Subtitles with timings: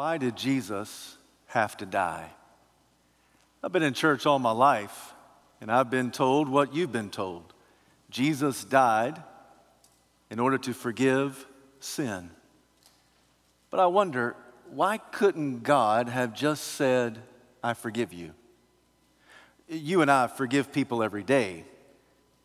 [0.00, 1.18] Why did Jesus
[1.48, 2.30] have to die?
[3.62, 5.12] I've been in church all my life,
[5.60, 7.52] and I've been told what you've been told.
[8.08, 9.22] Jesus died
[10.30, 11.46] in order to forgive
[11.80, 12.30] sin.
[13.68, 14.36] But I wonder,
[14.70, 17.18] why couldn't God have just said,
[17.62, 18.32] I forgive you?
[19.68, 21.66] You and I forgive people every day,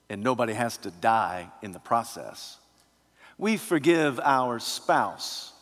[0.10, 2.58] and nobody has to die in the process.
[3.38, 5.54] We forgive our spouse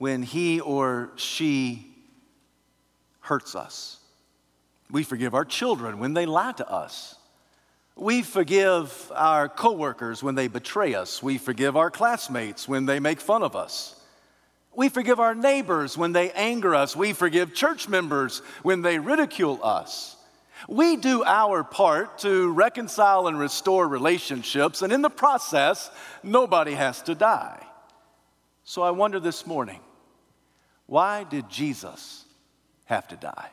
[0.00, 1.86] when he or she
[3.20, 3.98] hurts us.
[4.90, 7.16] We forgive our children when they lie to us.
[7.96, 11.22] We forgive our coworkers when they betray us.
[11.22, 13.94] We forgive our classmates when they make fun of us.
[14.74, 16.96] We forgive our neighbors when they anger us.
[16.96, 20.16] We forgive church members when they ridicule us.
[20.66, 25.90] We do our part to reconcile and restore relationships, and in the process,
[26.22, 27.66] nobody has to die.
[28.64, 29.80] So I wonder this morning
[30.90, 32.24] why did Jesus
[32.86, 33.48] have to die?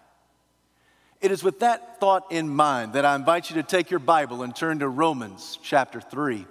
[1.22, 4.42] It is with that thought in mind that I invite you to take your Bible
[4.42, 6.48] and turn to Romans chapter 3.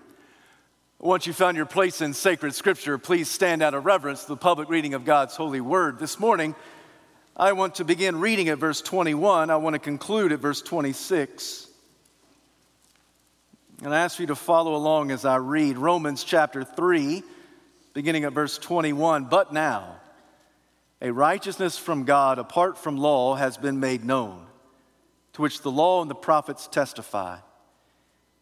[1.00, 4.36] Once you found your place in sacred scripture, please stand out of reverence to the
[4.36, 5.98] public reading of God's holy word.
[5.98, 6.54] This morning,
[7.36, 9.50] I want to begin reading at verse 21.
[9.50, 11.66] I want to conclude at verse 26.
[13.82, 17.24] And I ask you to follow along as I read Romans chapter 3,
[17.92, 19.24] beginning at verse 21.
[19.24, 19.96] But now,
[21.00, 24.46] a righteousness from God apart from law has been made known,
[25.34, 27.38] to which the law and the prophets testify.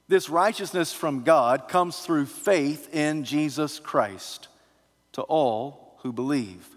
[0.07, 4.49] This righteousness from God comes through faith in Jesus Christ
[5.13, 6.69] to all who believe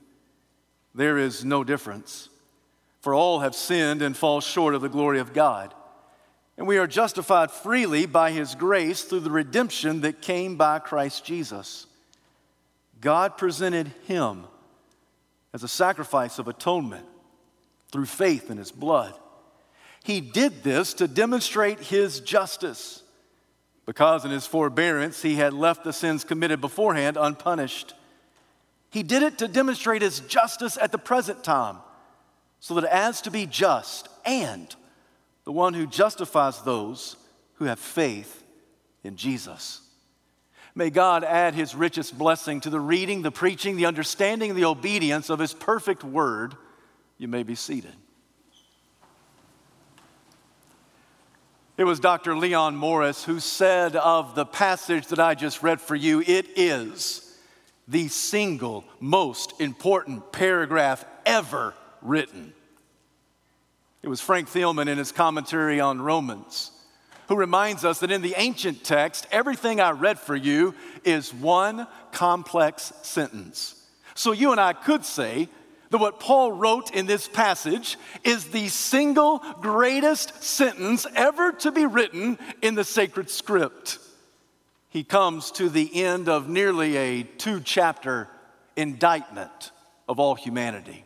[0.95, 2.29] there is no difference.
[3.01, 5.73] For all have sinned and fall short of the glory of God.
[6.57, 11.23] And we are justified freely by his grace through the redemption that came by Christ
[11.23, 11.85] Jesus.
[12.99, 14.45] God presented him
[15.57, 17.03] as a sacrifice of atonement
[17.91, 19.17] through faith in his blood.
[20.03, 23.01] He did this to demonstrate his justice,
[23.87, 27.95] because in his forbearance he had left the sins committed beforehand unpunished.
[28.91, 31.77] He did it to demonstrate his justice at the present time,
[32.59, 34.75] so that as to be just and
[35.43, 37.15] the one who justifies those
[37.55, 38.43] who have faith
[39.03, 39.81] in Jesus.
[40.77, 44.65] May God add his richest blessing to the reading, the preaching, the understanding, and the
[44.65, 46.53] obedience of his perfect word.
[47.17, 47.95] You may be seated.
[51.77, 52.37] It was Dr.
[52.37, 57.35] Leon Morris who said of the passage that I just read for you, it is
[57.87, 61.73] the single most important paragraph ever
[62.03, 62.53] written.
[64.03, 66.69] It was Frank Thielman in his commentary on Romans
[67.27, 71.87] who reminds us that in the ancient text, everything I read for you is one
[72.11, 73.75] complex sentence.
[74.15, 75.49] So you and I could say
[75.89, 81.85] that what Paul wrote in this passage is the single greatest sentence ever to be
[81.85, 83.99] written in the sacred script
[84.97, 88.27] he comes to the end of nearly a two chapter
[88.75, 89.71] indictment
[90.07, 91.05] of all humanity.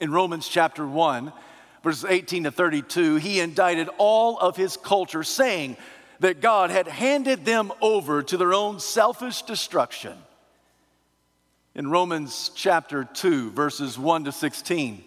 [0.00, 1.32] In Romans chapter 1,
[1.82, 5.76] verses 18 to 32, he indicted all of his culture, saying
[6.20, 10.16] that God had handed them over to their own selfish destruction.
[11.74, 15.04] In Romans chapter 2, verses 1 to 16,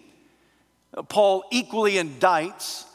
[1.08, 2.86] Paul equally indicts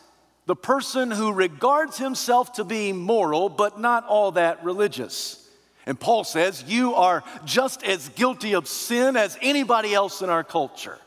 [0.48, 5.48] the person who regards himself to be moral but not all that religious.
[5.86, 10.44] And Paul says, You are just as guilty of sin as anybody else in our
[10.44, 11.00] culture.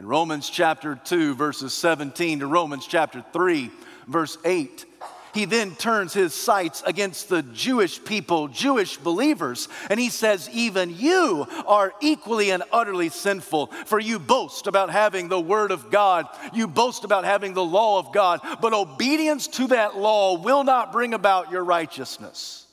[0.00, 3.70] In Romans chapter 2, verses 17 to Romans chapter 3,
[4.06, 4.86] verse 8,
[5.34, 10.96] he then turns his sights against the Jewish people, Jewish believers, and he says, Even
[10.96, 16.26] you are equally and utterly sinful, for you boast about having the Word of God,
[16.54, 20.92] you boast about having the law of God, but obedience to that law will not
[20.92, 22.66] bring about your righteousness.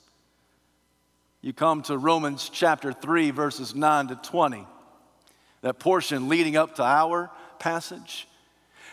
[1.41, 4.65] You come to Romans chapter 3, verses 9 to 20,
[5.61, 8.27] that portion leading up to our passage.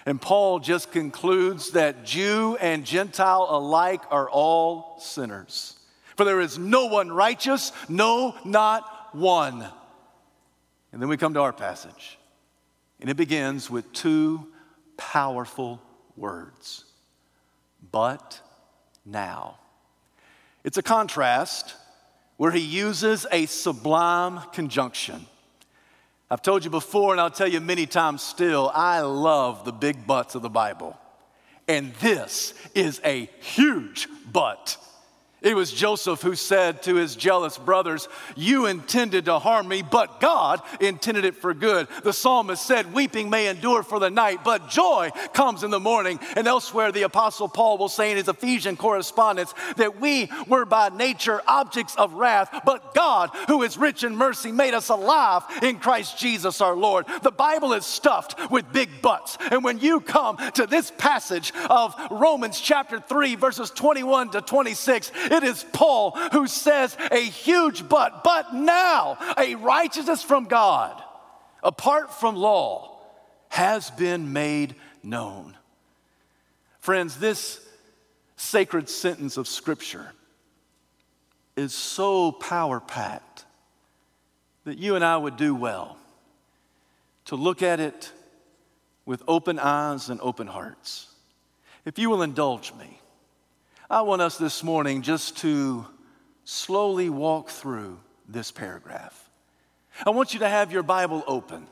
[0.06, 5.78] And Paul just concludes that Jew and Gentile alike are all sinners.
[6.16, 9.66] For there is no one righteous, no, not one.
[10.92, 12.18] And then we come to our passage.
[13.00, 14.46] And it begins with two
[14.96, 15.82] powerful
[16.16, 16.84] words
[17.94, 18.40] but
[19.04, 19.58] now.
[20.64, 21.74] It's a contrast
[22.36, 25.26] where he uses a sublime conjunction.
[26.30, 30.06] I've told you before, and I'll tell you many times still, I love the big
[30.06, 30.98] butts of the Bible.
[31.68, 34.76] And this is a huge but.
[35.44, 40.18] It was Joseph who said to his jealous brothers, You intended to harm me, but
[40.18, 41.86] God intended it for good.
[42.02, 46.18] The psalmist said, Weeping may endure for the night, but joy comes in the morning.
[46.34, 50.88] And elsewhere, the apostle Paul will say in his Ephesian correspondence that we were by
[50.88, 55.78] nature objects of wrath, but God, who is rich in mercy, made us alive in
[55.78, 57.04] Christ Jesus our Lord.
[57.22, 59.36] The Bible is stuffed with big butts.
[59.50, 65.12] And when you come to this passage of Romans chapter 3, verses 21 to 26,
[65.34, 71.02] it is Paul who says a huge but, but now a righteousness from God,
[71.62, 72.98] apart from law,
[73.48, 75.56] has been made known.
[76.80, 77.60] Friends, this
[78.36, 80.12] sacred sentence of Scripture
[81.56, 83.44] is so power packed
[84.64, 85.96] that you and I would do well
[87.26, 88.12] to look at it
[89.06, 91.08] with open eyes and open hearts.
[91.84, 92.98] If you will indulge me,
[93.90, 95.86] I want us this morning just to
[96.44, 99.28] slowly walk through this paragraph.
[100.06, 101.66] I want you to have your Bible open,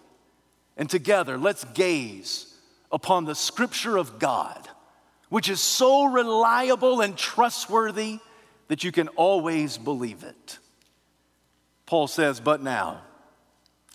[0.77, 2.55] and together let's gaze
[2.91, 4.69] upon the scripture of God,
[5.31, 8.19] which is so reliable and trustworthy
[8.69, 10.59] that you can always believe it.
[11.87, 13.01] Paul says, But now,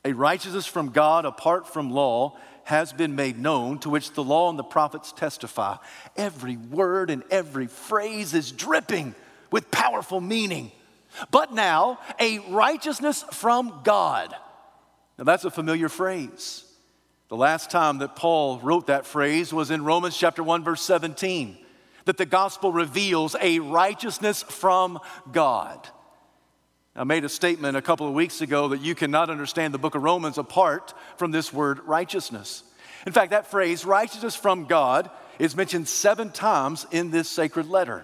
[0.03, 2.35] a righteousness from God apart from law
[2.67, 5.77] has been made known, to which the law and the prophets testify.
[6.17, 9.15] Every word and every phrase is dripping
[9.49, 10.73] with powerful meaning.
[11.31, 14.35] But now, a righteousness from God.
[15.17, 16.65] Now, that's a familiar phrase.
[17.29, 21.57] The last time that Paul wrote that phrase was in Romans chapter 1, verse 17,
[22.03, 24.99] that the gospel reveals a righteousness from
[25.31, 25.87] God.
[26.97, 29.93] I made a statement a couple of weeks ago that you cannot understand the book
[29.93, 32.63] of Romans apart from this word righteousness.
[33.05, 38.03] In fact, that phrase, righteousness from God, is mentioned seven times in this sacred letter.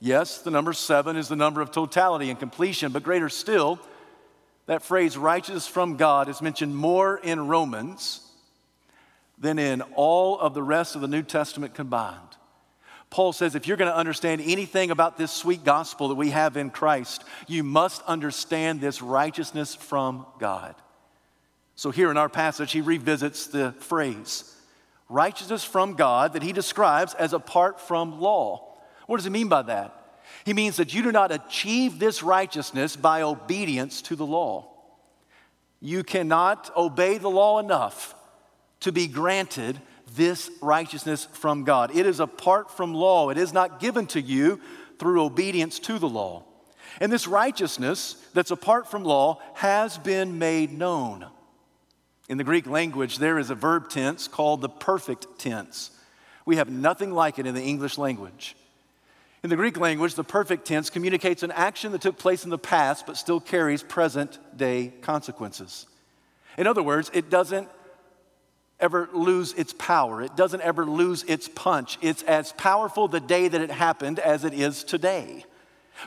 [0.00, 3.78] Yes, the number seven is the number of totality and completion, but greater still,
[4.64, 8.26] that phrase, righteousness from God, is mentioned more in Romans
[9.36, 12.18] than in all of the rest of the New Testament combined.
[13.12, 16.56] Paul says if you're going to understand anything about this sweet gospel that we have
[16.56, 20.74] in Christ, you must understand this righteousness from God.
[21.76, 24.48] So, here in our passage, he revisits the phrase
[25.10, 28.78] righteousness from God that he describes as apart from law.
[29.06, 29.94] What does he mean by that?
[30.46, 34.72] He means that you do not achieve this righteousness by obedience to the law.
[35.80, 38.14] You cannot obey the law enough
[38.80, 39.82] to be granted
[40.14, 41.94] this righteousness from God.
[41.94, 44.60] It is apart from law, it is not given to you
[44.98, 46.44] through obedience to the law.
[47.00, 51.26] And this righteousness that's apart from law has been made known.
[52.28, 55.90] In the Greek language, there is a verb tense called the perfect tense.
[56.44, 58.56] We have nothing like it in the English language.
[59.42, 62.58] In the Greek language, the perfect tense communicates an action that took place in the
[62.58, 65.86] past but still carries present day consequences.
[66.56, 67.68] In other words, it doesn't
[68.82, 70.20] ever lose its power.
[70.22, 71.98] It doesn't ever lose its punch.
[72.02, 75.44] It's as powerful the day that it happened as it is today.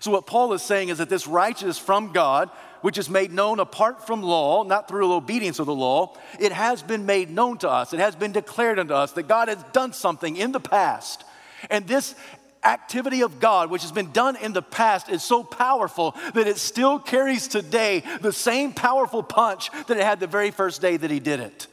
[0.02, 2.50] So, what Paul is saying is that this righteousness from God,
[2.82, 6.84] which is made known apart from law, not through obedience of the law, it has
[6.84, 7.94] been made known to us.
[7.94, 11.24] It has been declared unto us that God has done something in the past.
[11.70, 12.14] And this
[12.64, 16.58] activity of God, which has been done in the past, is so powerful that it
[16.58, 21.12] still carries today the same powerful punch that it had the very first day that
[21.12, 21.68] He did it.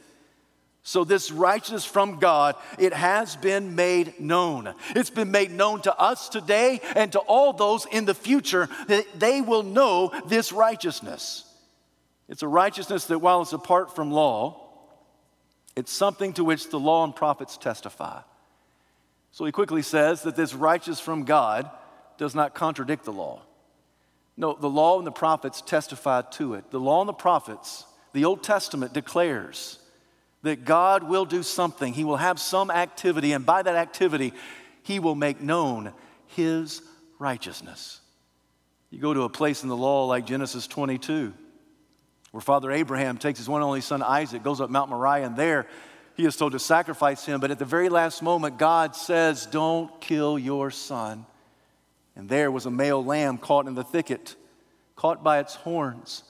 [0.85, 4.75] So, this righteousness from God, it has been made known.
[4.89, 9.05] It's been made known to us today and to all those in the future that
[9.17, 11.45] they will know this righteousness.
[12.27, 14.59] It's a righteousness that, while it's apart from law,
[15.77, 18.19] it's something to which the law and prophets testify.
[19.31, 21.71] So, he quickly says that this righteousness from God
[22.17, 23.41] does not contradict the law.
[24.35, 26.71] No, the law and the prophets testify to it.
[26.71, 29.79] The law and the prophets, the Old Testament declares
[30.43, 31.93] that God will do something.
[31.93, 34.33] He will have some activity, and by that activity,
[34.83, 35.93] He will make known
[36.27, 36.81] His
[37.17, 38.01] righteousness.
[38.91, 41.33] You go to a place in the law like Genesis 22,
[42.31, 45.35] where Father Abraham takes his one and only son Isaac, goes up Mount Moriah, and
[45.35, 45.65] there
[46.15, 47.39] he is told to sacrifice him.
[47.39, 51.25] But at the very last moment, God says, Don't kill your son.
[52.15, 54.35] And there was a male lamb caught in the thicket,
[54.95, 56.23] caught by its horns.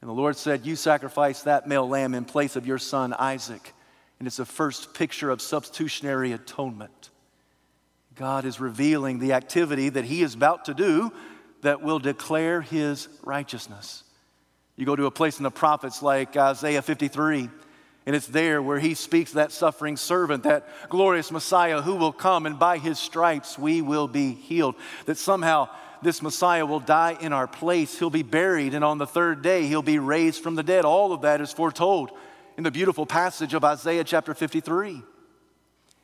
[0.00, 3.74] And the Lord said, You sacrifice that male lamb in place of your son Isaac.
[4.18, 7.10] And it's a first picture of substitutionary atonement.
[8.14, 11.12] God is revealing the activity that He is about to do
[11.62, 14.04] that will declare His righteousness.
[14.76, 17.48] You go to a place in the prophets like Isaiah 53,
[18.06, 22.46] and it's there where He speaks that suffering servant, that glorious Messiah who will come,
[22.46, 24.74] and by His stripes we will be healed.
[25.06, 25.68] That somehow
[26.02, 27.98] this Messiah will die in our place.
[27.98, 30.84] He'll be buried, and on the third day, he'll be raised from the dead.
[30.84, 32.10] All of that is foretold
[32.56, 35.02] in the beautiful passage of Isaiah chapter 53.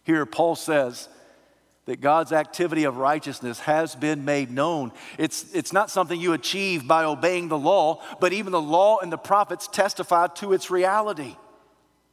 [0.04, 1.08] Here, Paul says
[1.86, 4.92] that God's activity of righteousness has been made known.
[5.18, 9.12] It's, it's not something you achieve by obeying the law, but even the law and
[9.12, 11.36] the prophets testify to its reality.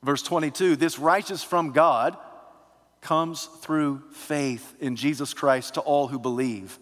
[0.03, 2.17] Verse 22 this righteous from God
[3.01, 6.79] comes through faith in Jesus Christ to all who believe.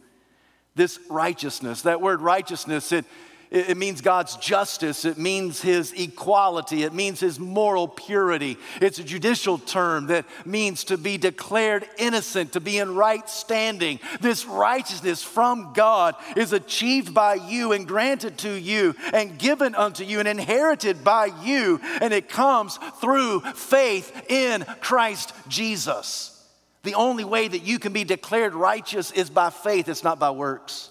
[0.75, 3.05] This righteousness, that word righteousness, it,
[3.51, 5.03] it means God's justice.
[5.03, 6.83] It means His equality.
[6.83, 8.57] It means His moral purity.
[8.79, 13.99] It's a judicial term that means to be declared innocent, to be in right standing.
[14.21, 20.05] This righteousness from God is achieved by you and granted to you and given unto
[20.05, 21.81] you and inherited by you.
[21.99, 26.30] And it comes through faith in Christ Jesus.
[26.83, 30.31] The only way that you can be declared righteous is by faith, it's not by
[30.31, 30.89] works.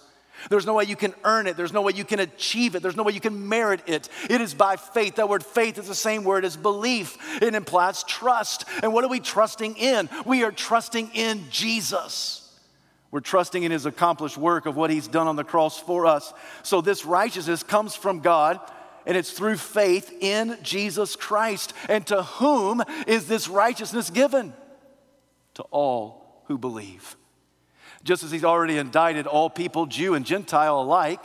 [0.48, 1.56] There's no way you can earn it.
[1.56, 2.82] There's no way you can achieve it.
[2.82, 4.08] There's no way you can merit it.
[4.30, 5.16] It is by faith.
[5.16, 7.18] That word faith is the same word as belief.
[7.42, 8.64] It implies trust.
[8.82, 10.08] And what are we trusting in?
[10.24, 12.48] We are trusting in Jesus.
[13.10, 16.32] We're trusting in his accomplished work of what he's done on the cross for us.
[16.62, 18.60] So this righteousness comes from God.
[19.06, 21.72] And it's through faith in Jesus Christ.
[21.88, 24.52] And to whom is this righteousness given?
[25.60, 27.16] To all who believe
[28.02, 31.22] just as he's already indicted all people, Jew and Gentile alike,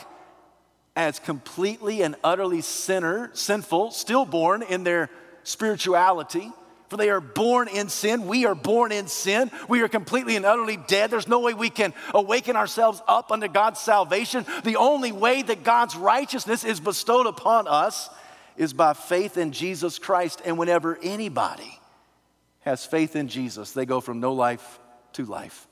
[0.93, 5.09] as completely and utterly sinner, sinful, stillborn in their
[5.43, 6.51] spirituality.
[6.89, 8.27] For they are born in sin.
[8.27, 9.51] We are born in sin.
[9.67, 11.11] We are completely and utterly dead.
[11.11, 14.45] There's no way we can awaken ourselves up unto God's salvation.
[14.65, 18.09] The only way that God's righteousness is bestowed upon us
[18.57, 20.41] is by faith in Jesus Christ.
[20.45, 21.79] And whenever anybody
[22.65, 24.79] has faith in Jesus, they go from no life
[25.13, 25.67] to life.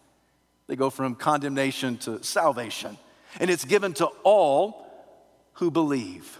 [0.67, 2.97] They go from condemnation to salvation.
[3.39, 4.87] And it's given to all
[5.53, 6.39] who believe.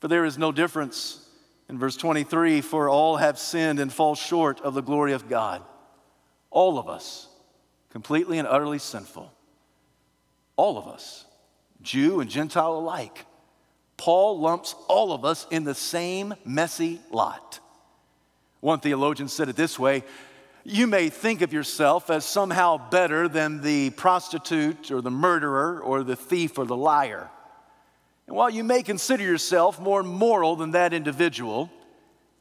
[0.00, 1.28] For there is no difference.
[1.68, 5.62] In verse 23, for all have sinned and fall short of the glory of God.
[6.50, 7.28] All of us,
[7.90, 9.32] completely and utterly sinful.
[10.56, 11.24] All of us,
[11.82, 13.26] Jew and Gentile alike.
[13.96, 17.58] Paul lumps all of us in the same messy lot.
[18.62, 20.04] One theologian said it this way
[20.64, 26.04] you may think of yourself as somehow better than the prostitute or the murderer or
[26.04, 27.28] the thief or the liar.
[28.28, 31.68] And while you may consider yourself more moral than that individual,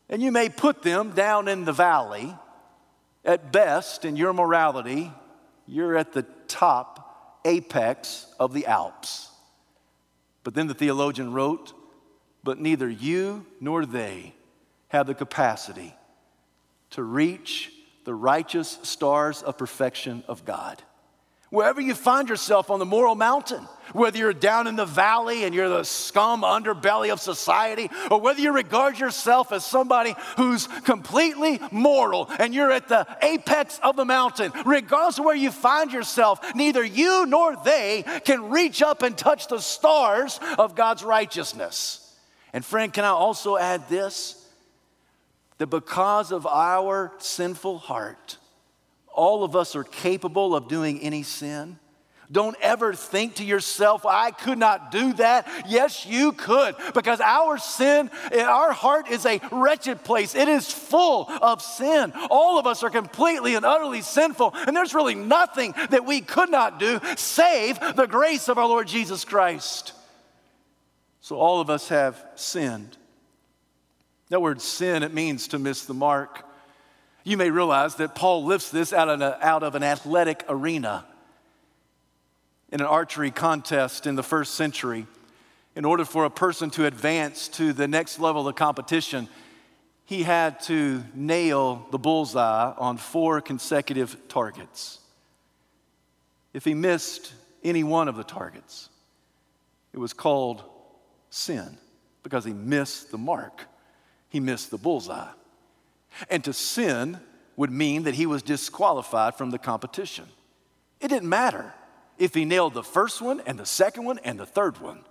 [0.08, 2.36] and you may put them down in the valley,
[3.26, 5.12] at best, in your morality,
[5.66, 9.32] you're at the top apex of the Alps.
[10.44, 11.74] But then the theologian wrote,
[12.44, 14.36] But neither you nor they
[14.90, 15.96] have the capacity
[16.92, 17.72] to reach
[18.06, 20.82] the righteous stars of perfection of God.
[21.50, 25.54] Wherever you find yourself on the moral mountain, whether you're down in the valley and
[25.54, 31.60] you're the scum underbelly of society, or whether you regard yourself as somebody who's completely
[31.70, 36.56] moral and you're at the apex of the mountain, regardless of where you find yourself,
[36.56, 42.16] neither you nor they can reach up and touch the stars of God's righteousness.
[42.54, 44.41] And friend, can I also add this?
[45.62, 48.38] That because of our sinful heart,
[49.14, 51.78] all of us are capable of doing any sin.
[52.32, 55.48] Don't ever think to yourself, I could not do that.
[55.68, 60.34] Yes, you could, because our sin, our heart is a wretched place.
[60.34, 62.12] It is full of sin.
[62.32, 66.50] All of us are completely and utterly sinful, and there's really nothing that we could
[66.50, 69.94] not do save the grace of our Lord Jesus Christ.
[71.20, 72.98] So all of us have sinned.
[74.32, 76.46] That word sin, it means to miss the mark.
[77.26, 81.04] You may realize that Paul lifts this out of, out of an athletic arena
[82.72, 85.06] in an archery contest in the first century.
[85.76, 89.28] In order for a person to advance to the next level of competition,
[90.06, 95.00] he had to nail the bullseye on four consecutive targets.
[96.54, 97.34] If he missed
[97.66, 98.88] any one of the targets,
[99.92, 100.64] it was called
[101.30, 101.78] sin
[102.24, 103.66] because he missed the mark
[104.32, 105.30] he missed the bullseye.
[106.30, 107.20] And to sin
[107.58, 110.26] would mean that he was disqualified from the competition.
[111.02, 111.74] It didn't matter
[112.18, 115.04] if he nailed the first one and the second one and the third one.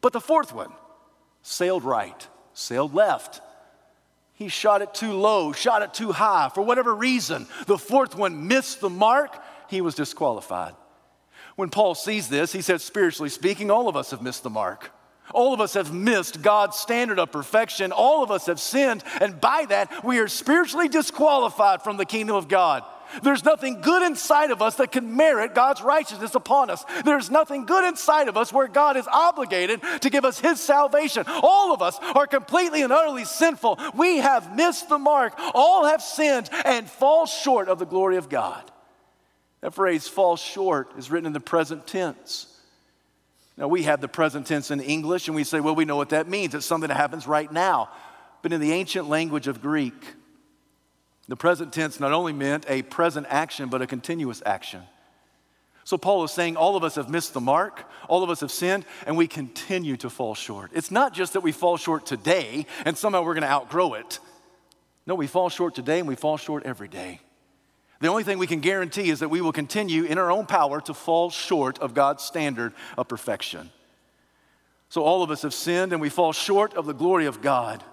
[0.00, 0.72] But the fourth one
[1.42, 3.42] sailed right, sailed left.
[4.32, 6.50] He shot it too low, shot it too high.
[6.54, 9.38] For whatever reason, the fourth one missed the mark,
[9.68, 10.74] he was disqualified.
[11.56, 14.90] When Paul sees this, he says, spiritually speaking, all of us have missed the mark.
[15.32, 17.92] All of us have missed God's standard of perfection.
[17.92, 22.36] All of us have sinned, and by that, we are spiritually disqualified from the kingdom
[22.36, 22.84] of God.
[23.22, 26.84] There's nothing good inside of us that can merit God's righteousness upon us.
[27.04, 31.24] There's nothing good inside of us where God is obligated to give us His salvation.
[31.26, 33.78] All of us are completely and utterly sinful.
[33.94, 35.34] We have missed the mark.
[35.54, 38.70] All have sinned and fall short of the glory of God.
[39.60, 42.46] That phrase, fall short, is written in the present tense.
[43.56, 46.08] Now, we have the present tense in English, and we say, well, we know what
[46.10, 46.54] that means.
[46.54, 47.90] It's something that happens right now.
[48.40, 50.14] But in the ancient language of Greek,
[51.28, 54.82] the present tense not only meant a present action, but a continuous action.
[55.84, 58.52] So Paul is saying all of us have missed the mark, all of us have
[58.52, 60.70] sinned, and we continue to fall short.
[60.72, 64.20] It's not just that we fall short today and somehow we're going to outgrow it.
[65.06, 67.20] No, we fall short today and we fall short every day.
[68.02, 70.80] The only thing we can guarantee is that we will continue in our own power
[70.80, 73.70] to fall short of God's standard of perfection.
[74.88, 77.84] So all of us have sinned and we fall short of the glory of God.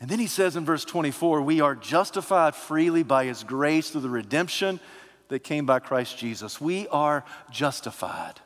[0.00, 4.00] And then he says in verse 24, we are justified freely by his grace through
[4.00, 4.80] the redemption
[5.28, 6.60] that came by Christ Jesus.
[6.60, 8.40] We are justified.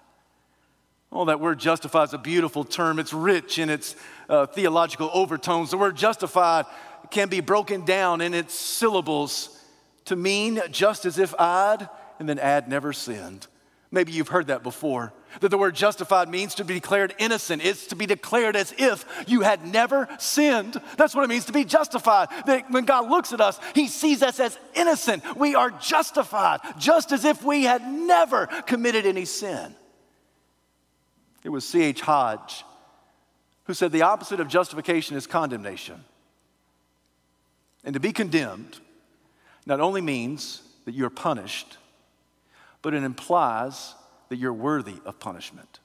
[1.11, 2.99] Oh, that word justified is a beautiful term.
[2.99, 3.97] It's rich in its
[4.29, 5.71] uh, theological overtones.
[5.71, 6.67] The word justified
[7.11, 9.59] can be broken down in its syllables
[10.07, 13.47] to mean just as if I'd, and then I'd never sinned.
[13.91, 15.13] Maybe you've heard that before.
[15.41, 17.65] That the word justified means to be declared innocent.
[17.65, 20.81] It's to be declared as if you had never sinned.
[20.97, 22.29] That's what it means to be justified.
[22.47, 25.37] That when God looks at us, He sees us as innocent.
[25.37, 29.75] We are justified, just as if we had never committed any sin.
[31.45, 32.01] It was C.H.
[32.01, 32.65] Hodge
[33.65, 36.05] who said the opposite of justification is condemnation.
[37.83, 38.79] And to be condemned
[39.67, 41.79] not only means that you're punished,
[42.83, 43.95] but it implies
[44.29, 45.81] that you're worthy of punishment.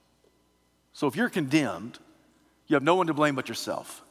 [0.93, 1.99] So if you're condemned,
[2.67, 4.03] you have no one to blame but yourself.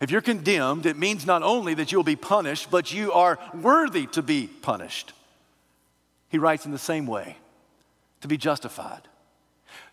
[0.00, 4.06] If you're condemned, it means not only that you'll be punished, but you are worthy
[4.08, 5.12] to be punished.
[6.28, 7.36] He writes in the same way
[8.20, 9.02] to be justified,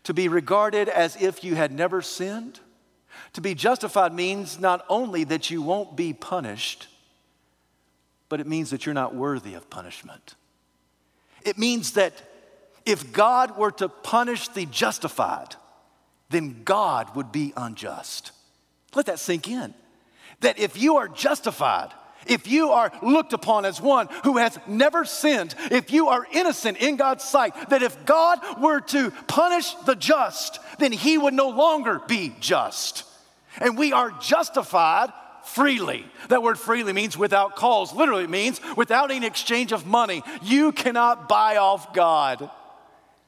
[0.04, 2.60] to be regarded as if you had never sinned.
[3.34, 6.88] To be justified means not only that you won't be punished,
[8.34, 10.34] but it means that you're not worthy of punishment.
[11.46, 12.14] It means that
[12.84, 15.56] if God were to punish the justified,
[16.32, 18.32] then God would be unjust.
[18.96, 19.76] Let that sink in.
[20.40, 21.92] That if you are justified,
[22.26, 26.80] if you are looked upon as one who has never sinned, if you are innocent
[26.80, 31.50] in God's sight, that if God were to punish the just, then he would no
[31.50, 33.04] longer be just.
[33.60, 35.14] And we are justified
[35.54, 36.06] freely.
[36.30, 37.94] That word freely means without cause.
[37.94, 40.24] Literally, it means without any exchange of money.
[40.42, 42.50] You cannot buy off God.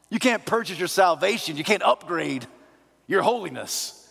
[0.09, 1.57] You can't purchase your salvation.
[1.57, 2.47] You can't upgrade
[3.07, 4.09] your holiness.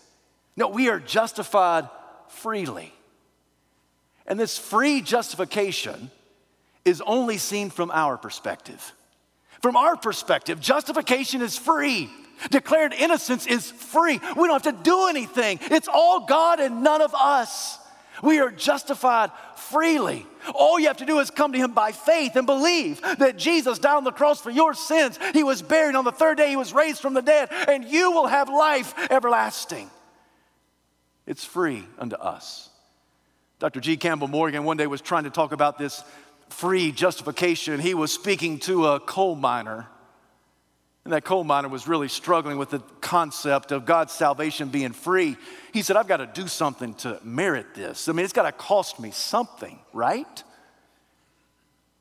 [0.56, 1.88] No, we are justified
[2.28, 2.92] freely.
[4.26, 6.10] And this free justification
[6.84, 8.92] is only seen from our perspective.
[9.62, 12.10] From our perspective, justification is free.
[12.50, 14.20] Declared innocence is free.
[14.36, 15.58] We don't have to do anything.
[15.62, 17.78] It's all God and none of us.
[18.22, 20.26] We are justified freely.
[20.54, 23.78] All you have to do is come to Him by faith and believe that Jesus
[23.78, 25.18] died on the cross for your sins.
[25.32, 25.94] He was buried.
[25.94, 28.94] On the third day, He was raised from the dead, and you will have life
[29.10, 29.90] everlasting.
[31.26, 32.68] It's free unto us.
[33.58, 33.80] Dr.
[33.80, 33.96] G.
[33.96, 36.02] Campbell Morgan one day was trying to talk about this
[36.50, 37.80] free justification.
[37.80, 39.88] He was speaking to a coal miner
[41.04, 45.36] and that coal miner was really struggling with the concept of God's salvation being free.
[45.72, 48.08] He said, I've got to do something to merit this.
[48.08, 50.42] I mean, it's got to cost me something, right?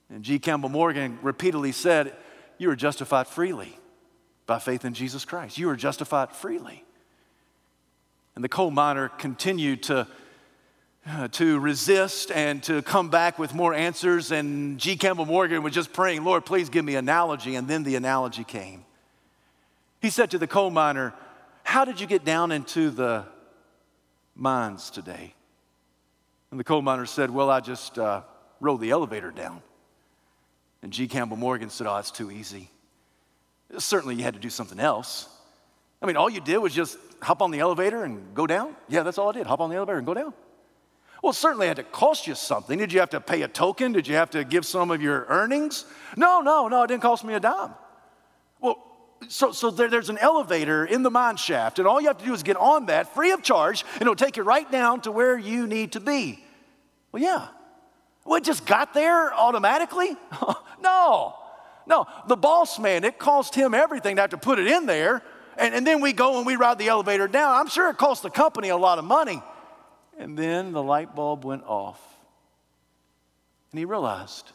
[0.10, 0.40] And G.
[0.40, 2.16] Campbell Morgan repeatedly said,
[2.58, 3.78] You are justified freely
[4.46, 5.58] by faith in Jesus Christ.
[5.58, 6.86] You are justified freely.
[8.36, 10.08] And the coal miner continued to,
[11.06, 14.32] uh, to resist and to come back with more answers.
[14.32, 14.96] And G.
[14.96, 17.56] Campbell Morgan was just praying, Lord, please give me analogy.
[17.56, 18.86] And then the analogy came.
[20.04, 21.14] He said to the coal miner,
[21.64, 23.24] How did you get down into the
[24.36, 25.34] mines today?
[26.52, 28.24] And the coal miner said, Well, I just uh,
[28.60, 29.62] rode the elevator down.
[30.82, 31.08] And G.
[31.08, 32.70] Campbell Morgan said, Oh, it's too easy.
[33.78, 35.30] Certainly, you had to do something else.
[36.02, 38.76] I mean, all you did was just hop on the elevator and go down?
[38.90, 39.48] Yeah, that's all I did.
[39.48, 40.34] Hop on the elevator and go down.
[41.24, 42.78] Well, it certainly had to cost you something.
[42.78, 43.94] Did you have to pay a token?
[43.94, 45.86] Did you have to give some of your earnings?
[46.18, 47.74] No, no, no, it didn't cost me a dime.
[49.30, 52.26] So, so there, there's an elevator in the mine shaft, and all you have to
[52.26, 55.12] do is get on that free of charge, and it'll take you right down to
[55.12, 56.44] where you need to be.
[57.12, 57.48] Well, yeah.
[58.26, 60.16] Well, it just got there automatically?
[60.82, 61.36] no,
[61.86, 62.08] no.
[62.28, 65.22] The boss man, it cost him everything to have to put it in there,
[65.58, 67.56] and, and then we go and we ride the elevator down.
[67.56, 69.42] I'm sure it cost the company a lot of money.
[70.18, 72.02] And then the light bulb went off,
[73.72, 74.52] and he realized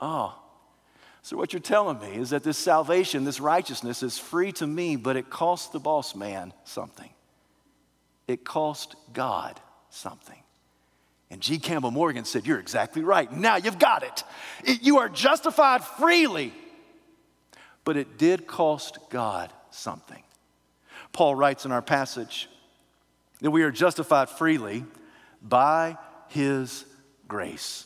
[0.00, 0.34] Oh,
[1.26, 4.94] so what you're telling me is that this salvation, this righteousness is free to me,
[4.94, 7.10] but it cost the boss man something.
[8.28, 9.60] It cost God
[9.90, 10.40] something.
[11.28, 11.58] And G.
[11.58, 13.28] Campbell Morgan said, You're exactly right.
[13.32, 14.22] Now you've got it.
[14.62, 14.84] it.
[14.84, 16.52] You are justified freely.
[17.82, 20.22] But it did cost God something.
[21.12, 22.48] Paul writes in our passage
[23.40, 24.84] that we are justified freely
[25.42, 26.84] by his
[27.26, 27.84] grace.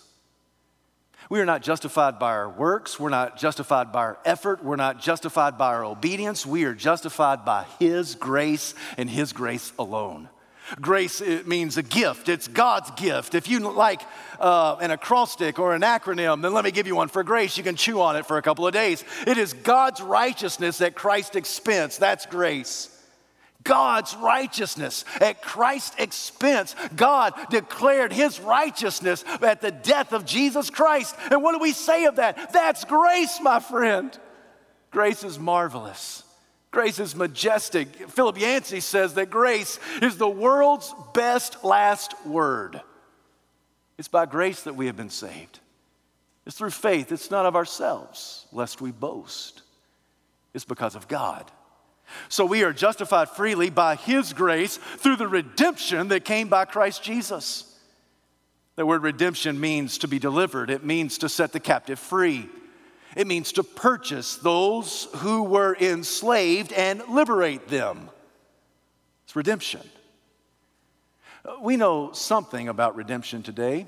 [1.30, 2.98] We are not justified by our works.
[2.98, 4.64] We're not justified by our effort.
[4.64, 6.44] We're not justified by our obedience.
[6.44, 10.28] We are justified by His grace and His grace alone.
[10.80, 12.28] Grace it means a gift.
[12.28, 13.36] It's God's gift.
[13.36, 14.02] If you like
[14.40, 17.56] uh, an acrostic or an acronym, then let me give you one for grace.
[17.56, 19.04] You can chew on it for a couple of days.
[19.24, 21.96] It is God's righteousness at Christ's expense.
[21.96, 22.99] That's grace.
[23.62, 26.74] God's righteousness at Christ's expense.
[26.96, 31.14] God declared his righteousness at the death of Jesus Christ.
[31.30, 32.52] And what do we say of that?
[32.52, 34.16] That's grace, my friend.
[34.90, 36.24] Grace is marvelous.
[36.70, 37.88] Grace is majestic.
[38.10, 42.80] Philip Yancey says that grace is the world's best last word.
[43.98, 45.60] It's by grace that we have been saved.
[46.46, 47.12] It's through faith.
[47.12, 49.62] It's not of ourselves, lest we boast.
[50.54, 51.50] It's because of God.
[52.28, 57.02] So we are justified freely by His grace through the redemption that came by Christ
[57.02, 57.66] Jesus.
[58.76, 62.48] The word redemption means to be delivered, it means to set the captive free.
[63.16, 68.08] It means to purchase those who were enslaved and liberate them.
[69.24, 69.82] It's redemption.
[71.60, 73.86] We know something about redemption today.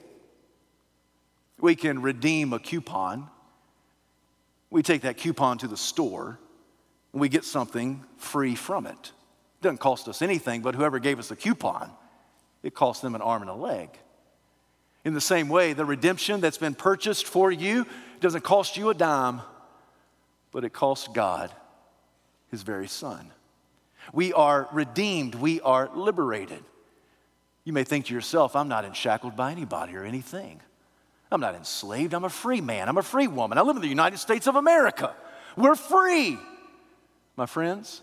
[1.61, 3.29] We can redeem a coupon.
[4.71, 6.39] We take that coupon to the store
[7.13, 8.93] we get something free from it.
[8.93, 11.91] It doesn't cost us anything, but whoever gave us the coupon,
[12.63, 13.91] it cost them an arm and a leg.
[15.05, 17.87] In the same way, the redemption that's been purchased for you
[18.21, 19.41] doesn't cost you a dime,
[20.53, 21.51] but it costs God
[22.51, 23.31] his very son.
[24.13, 26.63] We are redeemed, we are liberated.
[27.65, 30.61] You may think to yourself, I'm not enshackled by anybody or anything.
[31.31, 32.13] I'm not enslaved.
[32.13, 32.89] I'm a free man.
[32.89, 33.57] I'm a free woman.
[33.57, 35.15] I live in the United States of America.
[35.57, 36.39] We're free.
[37.37, 38.03] My friends,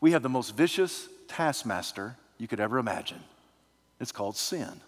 [0.00, 3.20] we have the most vicious taskmaster you could ever imagine.
[4.00, 4.80] It's called sin.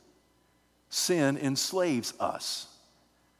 [0.88, 2.66] Sin enslaves us.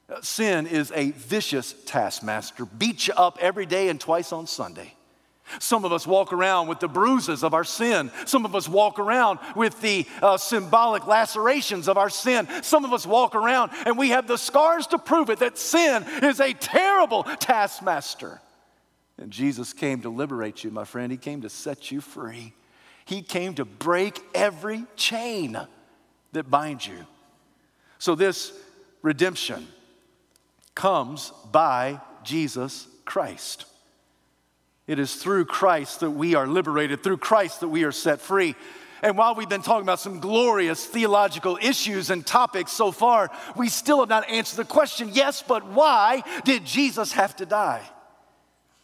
[0.08, 4.94] Uh, sin is a vicious taskmaster, beats you up every day and twice on Sunday.
[5.58, 8.10] Some of us walk around with the bruises of our sin.
[8.24, 12.46] Some of us walk around with the uh, symbolic lacerations of our sin.
[12.62, 16.04] Some of us walk around and we have the scars to prove it that sin
[16.22, 18.40] is a terrible taskmaster.
[19.20, 21.12] And Jesus came to liberate you, my friend.
[21.12, 22.54] He came to set you free.
[23.04, 25.60] He came to break every chain
[26.32, 27.06] that binds you.
[27.98, 28.52] So, this
[29.02, 29.68] redemption
[30.74, 33.66] comes by Jesus Christ.
[34.86, 38.54] It is through Christ that we are liberated, through Christ that we are set free.
[39.02, 43.68] And while we've been talking about some glorious theological issues and topics so far, we
[43.68, 47.82] still have not answered the question yes, but why did Jesus have to die?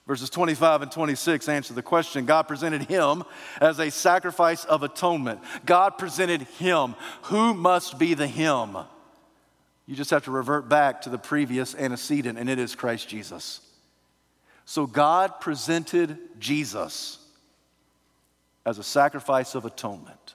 [0.07, 2.27] Verses 25 and 26 answer the question.
[2.27, 3.25] God presented him
[3.61, 5.41] as a sacrifice of atonement.
[5.65, 6.95] God presented him.
[7.23, 8.77] Who must be the him?
[9.87, 13.61] You just have to revert back to the previous antecedent, and it is Christ Jesus.
[14.65, 17.19] So God presented Jesus
[18.65, 20.35] as a sacrifice of atonement.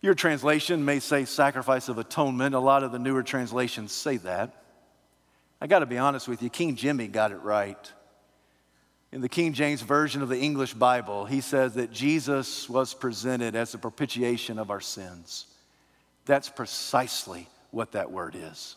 [0.00, 2.54] Your translation may say sacrifice of atonement.
[2.54, 4.59] A lot of the newer translations say that.
[5.60, 7.92] I got to be honest with you, King Jimmy got it right.
[9.12, 13.56] In the King James Version of the English Bible, he says that Jesus was presented
[13.56, 15.46] as a propitiation of our sins.
[16.26, 18.76] That's precisely what that word is.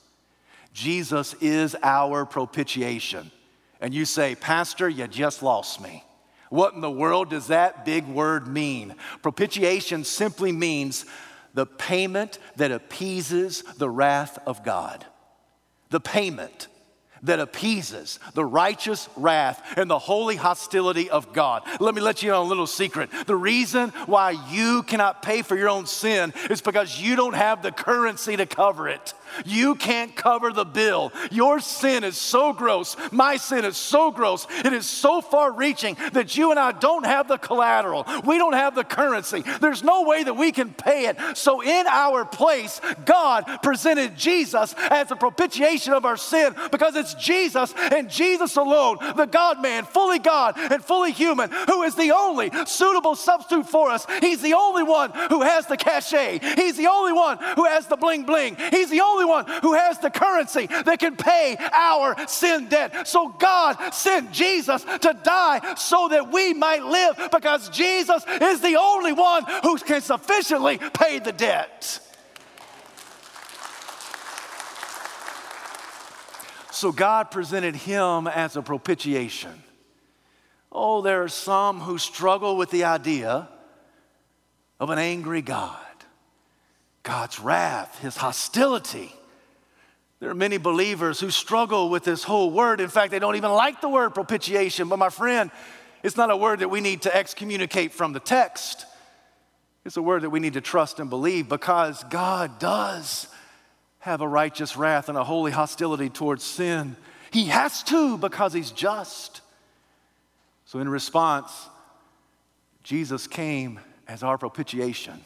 [0.74, 3.32] Jesus is our propitiation.
[3.80, 6.04] And you say, Pastor, you just lost me.
[6.50, 8.96] What in the world does that big word mean?
[9.22, 11.06] Propitiation simply means
[11.54, 15.06] the payment that appeases the wrath of God.
[15.90, 16.68] The payment
[17.24, 21.64] that appeases the righteous wrath and the holy hostility of God.
[21.80, 23.10] Let me let you know a little secret.
[23.26, 27.62] The reason why you cannot pay for your own sin is because you don't have
[27.62, 29.14] the currency to cover it.
[29.46, 31.12] You can't cover the bill.
[31.32, 32.96] Your sin is so gross.
[33.12, 34.46] My sin is so gross.
[34.64, 38.06] It is so far reaching that you and I don't have the collateral.
[38.26, 39.44] We don't have the currency.
[39.62, 41.18] There's no way that we can pay it.
[41.36, 47.13] So, in our place, God presented Jesus as a propitiation of our sin because it's
[47.14, 52.12] Jesus and Jesus alone, the God man, fully God and fully human, who is the
[52.12, 54.06] only suitable substitute for us.
[54.22, 56.40] He's the only one who has the cachet.
[56.56, 58.56] He's the only one who has the bling bling.
[58.72, 63.08] He's the only one who has the currency that can pay our sin debt.
[63.08, 68.78] So God sent Jesus to die so that we might live because Jesus is the
[68.80, 72.00] only one who can sufficiently pay the debt.
[76.84, 79.64] So God presented him as a propitiation.
[80.70, 83.48] Oh, there are some who struggle with the idea
[84.82, 85.78] of an angry God,
[87.04, 89.16] God's wrath, his hostility.
[90.20, 92.82] There are many believers who struggle with this whole word.
[92.82, 94.90] In fact, they don't even like the word propitiation.
[94.90, 95.52] But my friend,
[96.04, 98.86] it's not a word that we need to excommunicate from the text.
[99.86, 103.30] It's a word that we need to trust and believe because God does
[104.04, 106.98] have a righteous wrath and a holy hostility towards sin.
[107.32, 109.40] He has to because he's just.
[110.66, 111.70] So, in response,
[112.84, 115.24] Jesus came as our propitiation,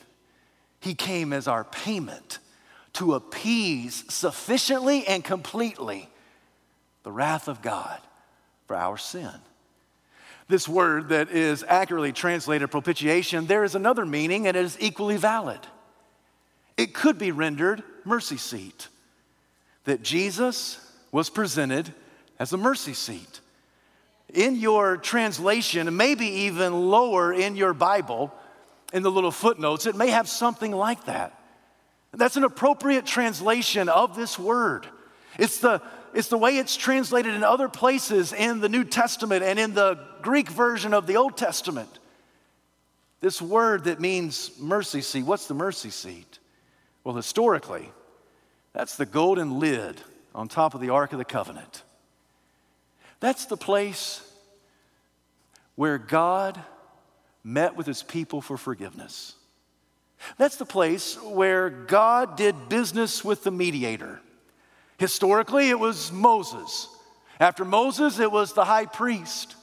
[0.80, 2.38] he came as our payment
[2.94, 6.08] to appease sufficiently and completely
[7.02, 8.00] the wrath of God
[8.68, 9.34] for our sin.
[10.50, 15.18] This word that is accurately translated propitiation, there is another meaning and it is equally
[15.18, 15.62] valid.
[16.78, 18.88] It could be rendered mercy seat.
[19.84, 20.80] That Jesus
[21.12, 21.94] was presented
[22.40, 23.42] as a mercy seat.
[24.34, 28.34] In your translation, maybe even lower in your Bible,
[28.92, 31.34] in the little footnotes, it may have something like that.
[32.14, 34.88] That's an appropriate translation of this word.
[35.38, 35.82] It's the,
[36.14, 40.00] it's the way it's translated in other places in the New Testament and in the
[40.22, 42.00] Greek version of the Old Testament.
[43.20, 46.40] This word that means mercy seat, what's the mercy seat?
[47.08, 47.90] Well, historically,
[48.74, 50.02] that's the golden lid
[50.36, 51.84] on top of the Ark of the Covenant.
[53.22, 54.30] That's the place
[55.76, 56.62] where God
[57.46, 59.36] met with his people for forgiveness.
[60.38, 64.20] That's the place where God did business with the mediator.
[64.98, 66.90] Historically, it was Moses.
[67.40, 69.56] After Moses, it was the high priest.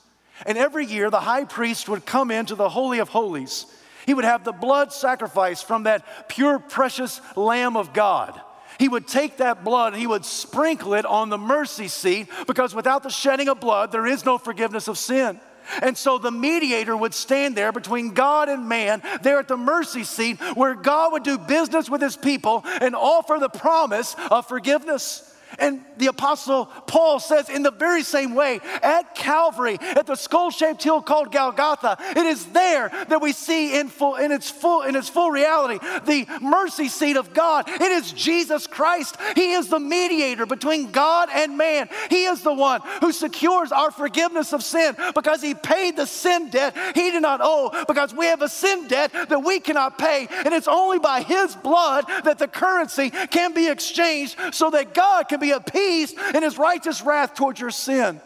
[0.46, 3.66] And every year, the high priest would come into the Holy of Holies.
[4.07, 8.40] He would have the blood sacrifice from that pure, precious Lamb of God.
[8.79, 12.75] He would take that blood and he would sprinkle it on the mercy seat because
[12.75, 15.40] without the shedding of blood, there is no forgiveness of sin.
[15.81, 20.05] And so the mediator would stand there between God and man, there at the mercy
[20.05, 25.34] seat, where God would do business with his people and offer the promise of forgiveness.
[25.59, 30.83] And the apostle Paul says, in the very same way, at Calvary, at the skull-shaped
[30.83, 34.97] hill called Golgotha, it is there that we see in full, in its full, in
[34.97, 37.69] its full reality, the mercy seat of God.
[37.69, 39.17] It is Jesus Christ.
[39.35, 41.88] He is the mediator between God and man.
[42.11, 46.51] He is the one who secures our forgiveness of sin because he paid the sin
[46.51, 50.29] debt he did not owe because we have a sin debt that we cannot pay.
[50.31, 55.29] And it's only by his blood that the currency can be exchanged so that God
[55.29, 58.20] can be appeased in his righteous wrath towards your sin.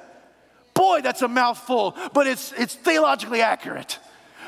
[0.75, 3.99] Boy, that's a mouthful, but it's, it's theologically accurate.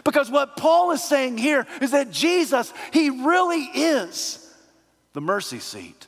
[0.04, 4.54] Because what Paul is saying here is that Jesus, he really is
[5.12, 6.06] the mercy seat.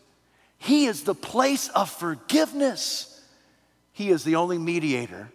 [0.58, 3.20] He is the place of forgiveness.
[3.92, 5.30] He is the only mediator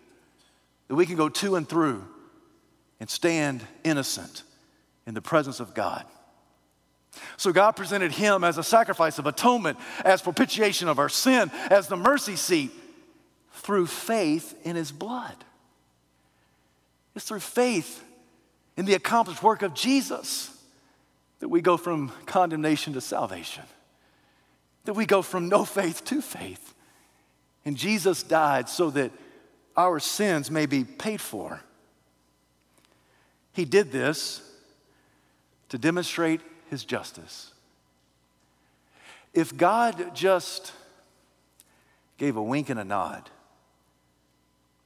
[0.88, 2.06] that we can go to and through
[3.00, 4.44] and stand innocent
[5.06, 6.06] in the presence of God.
[7.38, 11.88] So God presented him as a sacrifice of atonement, as propitiation of our sin, as
[11.88, 12.72] the mercy seat
[13.54, 15.36] through faith in his blood.
[17.16, 18.04] It's through faith
[18.76, 20.52] in the accomplished work of Jesus
[21.40, 23.64] that we go from condemnation to salvation,
[24.86, 26.74] that we go from no faith to faith.
[27.66, 29.12] And Jesus died so that
[29.76, 31.62] our sins may be paid for.
[33.54, 34.42] He did this
[35.70, 37.52] to demonstrate his justice.
[39.34, 40.74] If God just
[42.18, 43.30] gave a wink and a nod,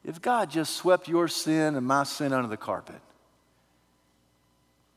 [0.04, 3.02] if God just swept your sin and my sin under the carpet,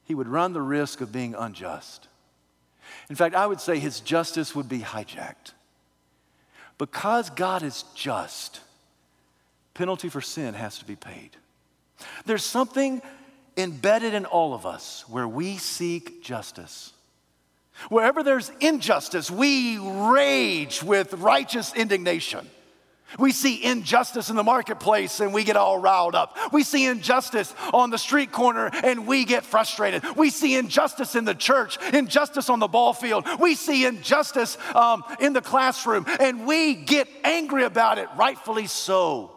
[0.05, 2.09] he would run the risk of being unjust.
[3.09, 5.53] In fact, I would say his justice would be hijacked.
[6.79, 8.61] Because God is just,
[9.75, 11.31] penalty for sin has to be paid.
[12.27, 13.01] There's something
[13.57, 16.93] embedded in all of us where we seek justice.
[17.89, 22.49] Wherever there's injustice, we rage with righteous indignation.
[23.19, 26.37] We see injustice in the marketplace and we get all riled up.
[26.53, 30.03] We see injustice on the street corner and we get frustrated.
[30.17, 33.27] We see injustice in the church, injustice on the ball field.
[33.39, 39.34] We see injustice um, in the classroom and we get angry about it, rightfully so.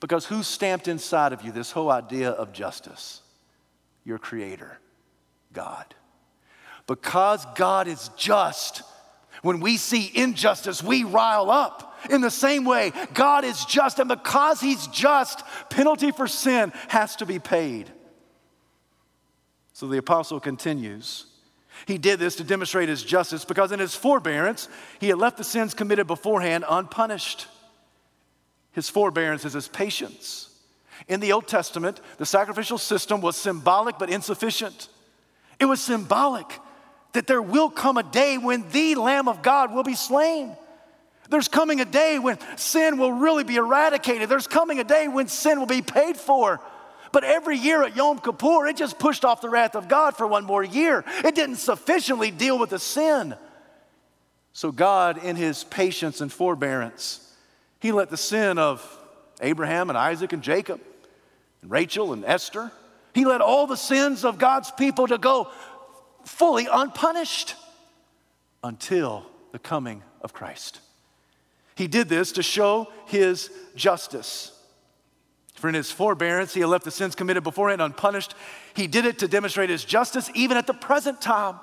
[0.00, 3.22] Because who's stamped inside of you this whole idea of justice?
[4.04, 4.78] Your Creator,
[5.52, 5.94] God.
[6.86, 8.82] Because God is just,
[9.42, 11.94] when we see injustice, we rile up.
[12.10, 17.16] In the same way, God is just, and because He's just, penalty for sin has
[17.16, 17.90] to be paid.
[19.72, 21.26] So the apostle continues.
[21.86, 25.44] He did this to demonstrate his justice because in his forbearance, he had left the
[25.44, 27.46] sins committed beforehand unpunished.
[28.76, 30.50] His forbearance is his patience.
[31.08, 34.90] In the Old Testament, the sacrificial system was symbolic but insufficient.
[35.58, 36.46] It was symbolic
[37.14, 40.54] that there will come a day when the Lamb of God will be slain.
[41.30, 44.28] There's coming a day when sin will really be eradicated.
[44.28, 46.60] There's coming a day when sin will be paid for.
[47.12, 50.26] But every year at Yom Kippur, it just pushed off the wrath of God for
[50.26, 51.02] one more year.
[51.24, 53.36] It didn't sufficiently deal with the sin.
[54.52, 57.25] So, God, in His patience and forbearance,
[57.86, 58.84] He let the sin of
[59.40, 60.80] Abraham and Isaac and Jacob
[61.62, 62.72] and Rachel and Esther,
[63.14, 65.52] He let all the sins of God's people to go
[66.24, 67.54] fully unpunished
[68.64, 70.80] until the coming of Christ.
[71.76, 74.50] He did this to show his justice.
[75.54, 78.34] For in his forbearance, he had left the sins committed beforehand unpunished.
[78.74, 81.60] He did it to demonstrate his justice even at the present time.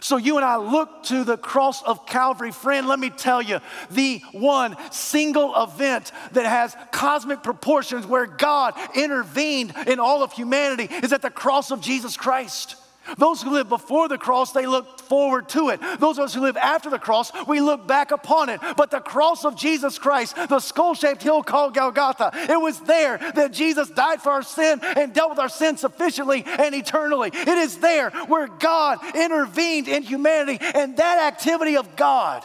[0.00, 2.52] So you and I look to the cross of Calvary.
[2.52, 8.74] Friend, let me tell you, the one single event that has cosmic proportions where God
[8.94, 12.76] intervened in all of humanity is at the cross of Jesus Christ.
[13.18, 15.80] Those who live before the cross, they look forward to it.
[15.98, 18.60] Those of us who live after the cross, we look back upon it.
[18.76, 23.18] But the cross of Jesus Christ, the skull shaped hill called Golgotha, it was there
[23.18, 27.30] that Jesus died for our sin and dealt with our sin sufficiently and eternally.
[27.32, 32.44] It is there where God intervened in humanity, and that activity of God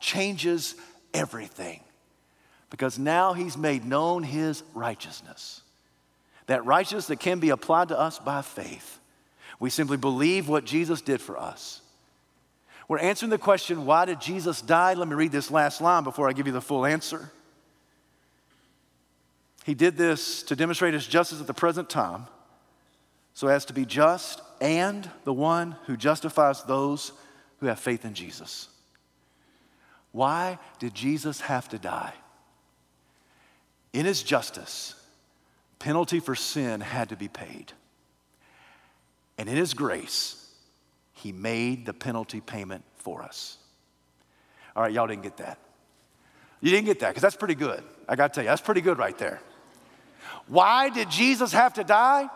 [0.00, 0.74] changes
[1.12, 1.80] everything
[2.70, 5.62] because now He's made known His righteousness.
[6.46, 8.98] That righteousness that can be applied to us by faith.
[9.60, 11.80] We simply believe what Jesus did for us.
[12.86, 14.94] We're answering the question, why did Jesus die?
[14.94, 17.30] Let me read this last line before I give you the full answer.
[19.64, 22.26] He did this to demonstrate his justice at the present time,
[23.34, 27.12] so as to be just and the one who justifies those
[27.60, 28.68] who have faith in Jesus.
[30.12, 32.14] Why did Jesus have to die?
[33.92, 34.94] In his justice,
[35.78, 37.72] penalty for sin had to be paid.
[39.38, 40.52] And in His grace,
[41.12, 43.56] He made the penalty payment for us.
[44.76, 45.58] All right, y'all didn't get that.
[46.60, 47.82] You didn't get that because that's pretty good.
[48.08, 49.40] I got to tell you, that's pretty good right there.
[50.48, 52.28] Why did Jesus have to die?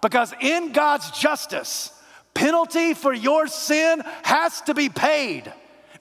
[0.00, 1.92] Because in God's justice,
[2.34, 5.52] penalty for your sin has to be paid.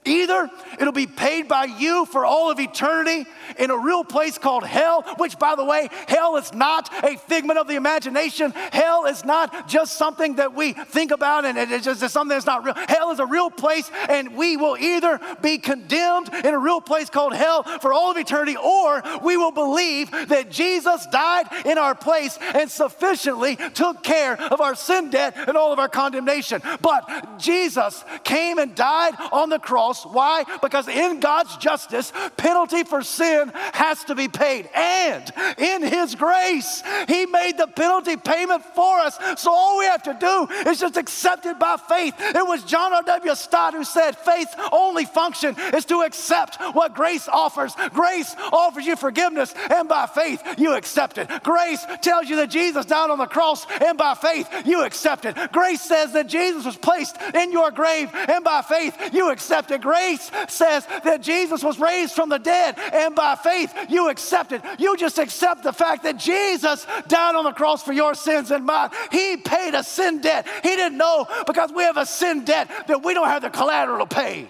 [0.05, 3.25] Either it'll be paid by you for all of eternity
[3.57, 7.57] in a real place called hell, which, by the way, hell is not a figment
[7.57, 8.51] of the imagination.
[8.51, 12.63] Hell is not just something that we think about and it's just something that's not
[12.63, 12.75] real.
[12.87, 17.09] Hell is a real place, and we will either be condemned in a real place
[17.09, 21.95] called hell for all of eternity, or we will believe that Jesus died in our
[21.95, 26.61] place and sufficiently took care of our sin debt and all of our condemnation.
[26.81, 30.43] But Jesus came and died on the cross why?
[30.61, 34.69] Because in God's justice, penalty for sin has to be paid.
[34.73, 39.17] And in His grace, He made the penalty payment for us.
[39.41, 42.15] So all we have to do is just accept it by faith.
[42.19, 43.35] It was John R.W.
[43.35, 47.73] Stott who said, faith's only function is to accept what grace offers.
[47.91, 51.29] Grace offers you forgiveness, and by faith, you accept it.
[51.43, 55.35] Grace tells you that Jesus died on the cross, and by faith, you accept it.
[55.51, 59.81] Grace says that Jesus was placed in your grave, and by faith, you accept it
[59.85, 64.63] grace says that Jesus was raised from the dead, and by faith you accept it.
[64.79, 68.65] You just accept the fact that Jesus died on the cross for your sins and
[68.65, 68.89] mine.
[69.11, 70.47] He paid a sin debt.
[70.63, 73.99] He didn't know because we have a sin debt that we don't have the collateral
[73.99, 74.47] to pay.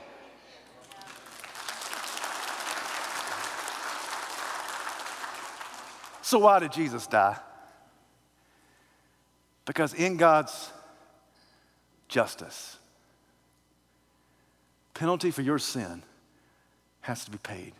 [6.21, 7.37] So, why did Jesus die?
[9.65, 10.71] Because in God's
[12.07, 12.79] justice,
[14.95, 16.01] penalty for your sin
[17.01, 17.73] has to be paid.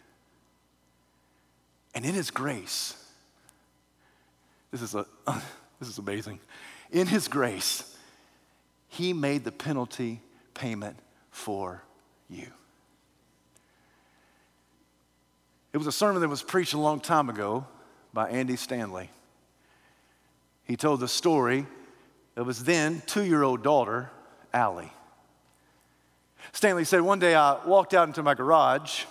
[1.95, 2.95] And in His grace,
[4.69, 5.05] this is, a,
[5.79, 6.39] this is amazing.
[6.91, 7.97] In His grace,
[8.87, 10.21] He made the penalty
[10.53, 10.97] payment
[11.31, 11.81] for
[12.29, 12.47] you.
[15.73, 17.65] It was a sermon that was preached a long time ago
[18.13, 19.09] by Andy Stanley.
[20.63, 21.65] He told the story
[22.35, 24.09] of his then two year old daughter,
[24.53, 24.91] Allie.
[26.55, 29.03] Stanley said, One day I walked out into my garage,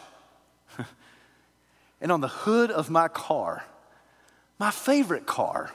[2.01, 3.63] and on the hood of my car,
[4.59, 5.71] my favorite car,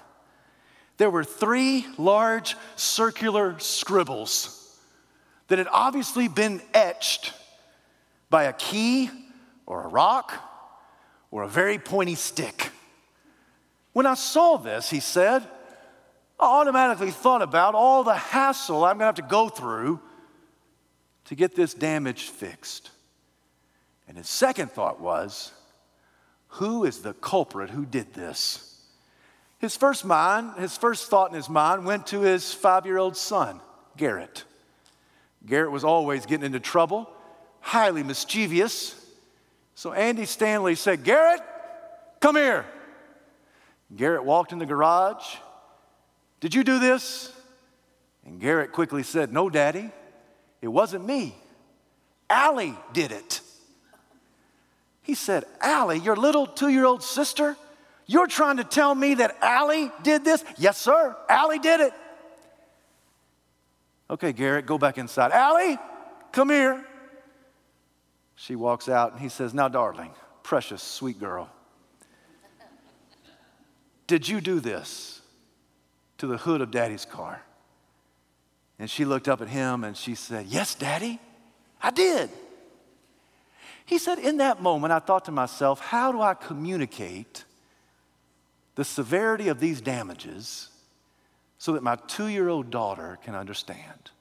[0.98, 4.80] there were three large circular scribbles
[5.48, 7.34] that had obviously been etched
[8.32, 9.12] by a key
[9.68, 10.34] or a rock
[11.30, 12.72] or a very pointy stick.
[13.94, 15.44] When I saw this, he said,
[16.40, 20.00] I automatically thought about all the hassle I'm gonna have to go through
[21.30, 22.90] to get this damage fixed.
[24.08, 25.52] And his second thought was,
[26.54, 28.84] who is the culprit who did this?
[29.60, 33.16] His first mind, his first thought in his mind went to his five year old
[33.16, 33.62] son,
[33.96, 34.44] Garrett.
[35.46, 37.08] Garrett was always getting into trouble,
[37.60, 38.96] highly mischievous.
[39.76, 41.42] So Andy Stanley said, Garrett,
[42.22, 42.66] come here.
[43.96, 45.36] Garrett walked in the garage.
[46.40, 47.32] Did you do this?
[48.26, 49.92] And Garrett quickly said, No, Daddy,
[50.62, 51.36] it wasn't me.
[52.30, 53.42] Allie did it.
[55.02, 57.56] He said, Allie, your little two year old sister?
[58.06, 60.44] You're trying to tell me that Allie did this?
[60.58, 61.16] Yes, sir.
[61.28, 61.94] Allie did it.
[64.10, 65.32] Okay, Garrett, go back inside.
[65.32, 65.78] Allie,
[66.32, 66.84] come here.
[68.36, 70.12] She walks out and he says, Now, darling,
[70.44, 71.50] precious, sweet girl,
[74.08, 75.22] did you do this
[76.18, 77.44] to the hood of daddy's car?
[78.80, 81.20] And she looked up at him and she said, Yes, daddy,
[81.82, 82.30] I did.
[83.86, 87.44] He said, In that moment, I thought to myself, How do I communicate
[88.80, 90.70] the severity of these damages
[91.58, 94.12] so that my two year old daughter can understand.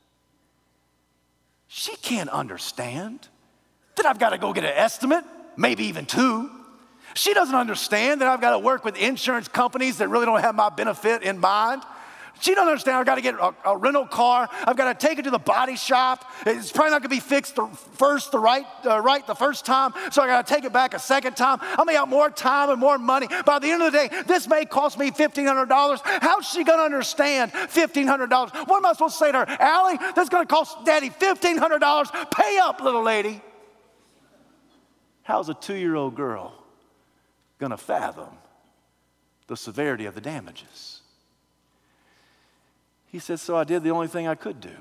[1.68, 3.28] She can't understand
[3.94, 5.24] that I've got to go get an estimate,
[5.56, 6.50] maybe even two.
[7.14, 10.56] She doesn't understand that I've got to work with insurance companies that really don't have
[10.56, 11.82] my benefit in mind.
[12.40, 12.96] She doesn't understand.
[12.96, 14.48] I've got to get a, a, rental car.
[14.64, 16.24] I've got to take it to the body shop.
[16.46, 19.64] It's probably not going to be fixed the first, the right, uh, right the first
[19.64, 19.92] time.
[20.10, 21.58] So I got to take it back a second time.
[21.60, 23.28] I'm going to have more time and more money.
[23.44, 26.00] By the end of the day, this may cost me $1,500.
[26.04, 28.68] How's she going to understand $1,500?
[28.68, 29.46] What am I supposed to say to her?
[29.60, 32.30] Allie, that's going to cost daddy $1,500.
[32.30, 33.42] Pay up, little lady.
[35.28, 36.54] How's a two year old girl
[37.58, 38.30] going to fathom
[39.46, 40.97] the severity of the damages?
[43.10, 44.76] He said, So I did the only thing I could do.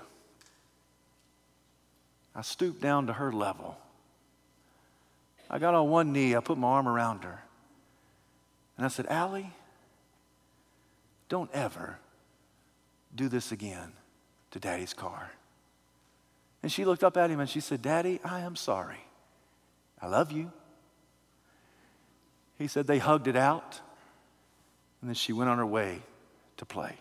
[2.36, 3.78] I stooped down to her level.
[5.50, 7.42] I got on one knee, I put my arm around her,
[8.76, 9.52] and I said, Allie,
[11.30, 12.00] don't ever
[13.16, 13.94] do this again
[14.52, 15.32] to daddy's car.
[16.62, 19.06] And she looked up at him and she said, Daddy, I am sorry.
[20.02, 20.52] I love you.
[22.58, 23.80] He said they hugged it out,
[25.02, 26.02] and then she went on her way
[26.58, 26.98] to play.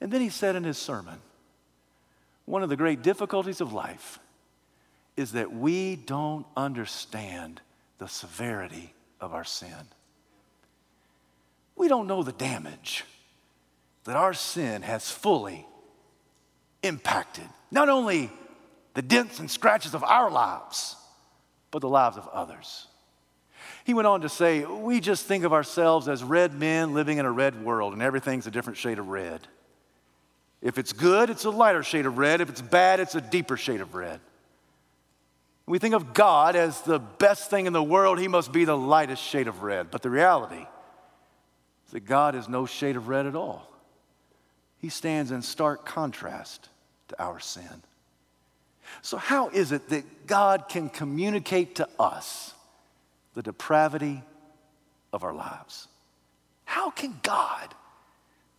[0.00, 1.18] And then he said in his sermon,
[2.44, 4.18] one of the great difficulties of life
[5.16, 7.60] is that we don't understand
[7.98, 9.88] the severity of our sin.
[11.76, 13.04] We don't know the damage
[14.04, 15.66] that our sin has fully
[16.82, 18.30] impacted not only
[18.94, 20.96] the dents and scratches of our lives,
[21.70, 22.86] but the lives of others.
[23.84, 27.26] He went on to say, We just think of ourselves as red men living in
[27.26, 29.46] a red world, and everything's a different shade of red.
[30.60, 32.40] If it's good, it's a lighter shade of red.
[32.40, 34.20] If it's bad, it's a deeper shade of red.
[35.66, 38.76] We think of God as the best thing in the world, He must be the
[38.76, 39.90] lightest shade of red.
[39.90, 40.66] But the reality
[41.86, 43.70] is that God is no shade of red at all.
[44.78, 46.68] He stands in stark contrast
[47.08, 47.82] to our sin.
[49.02, 52.54] So, how is it that God can communicate to us
[53.34, 54.22] the depravity
[55.12, 55.88] of our lives?
[56.64, 57.74] How can God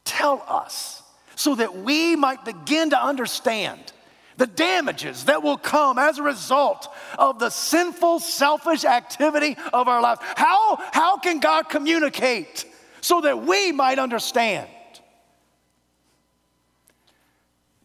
[0.05, 1.01] tell us?
[1.39, 3.79] So that we might begin to understand
[4.35, 10.01] the damages that will come as a result of the sinful, selfish activity of our
[10.01, 10.19] lives.
[10.35, 12.65] How, how can God communicate
[12.99, 14.67] so that we might understand?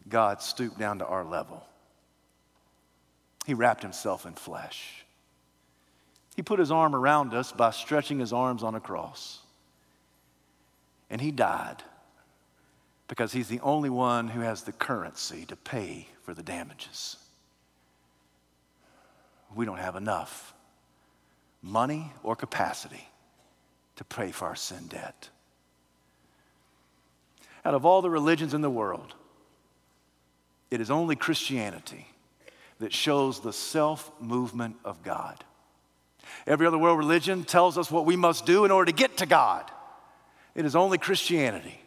[0.09, 1.65] God stooped down to our level.
[3.45, 5.05] He wrapped himself in flesh.
[6.35, 9.39] He put his arm around us by stretching his arms on a cross.
[11.09, 11.81] And he died
[13.07, 17.17] because he's the only one who has the currency to pay for the damages.
[19.53, 20.53] We don't have enough
[21.61, 23.07] money or capacity
[23.95, 25.29] to pay for our sin debt.
[27.63, 29.15] Out of all the religions in the world,
[30.69, 32.07] it is only Christianity
[32.79, 35.43] that shows the self movement of God.
[36.45, 39.25] Every other world religion tells us what we must do in order to get to
[39.25, 39.71] God.
[40.53, 41.79] It is only Christianity